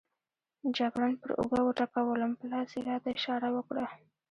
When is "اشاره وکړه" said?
3.17-3.85